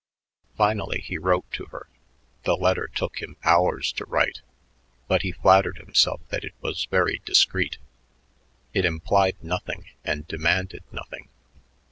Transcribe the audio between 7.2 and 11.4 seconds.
discreet; it implied nothing and demanded nothing.